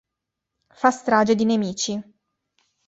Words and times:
Fa 0.73 0.89
strage 0.91 1.35
di 1.35 1.45
nemici. 1.45 1.93